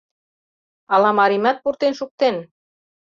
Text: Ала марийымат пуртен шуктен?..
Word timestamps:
Ала 0.93 1.11
марийымат 1.19 1.57
пуртен 1.63 1.93
шуктен?.. 1.99 2.35